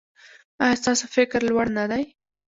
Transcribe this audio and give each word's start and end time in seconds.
ایا 0.63 0.79
ستاسو 0.81 1.05
فکر 1.15 1.39
لوړ 1.49 1.65
نه 1.77 1.85
دی؟ 1.91 2.03